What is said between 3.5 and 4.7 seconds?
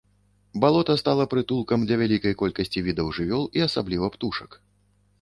і асабліва птушак.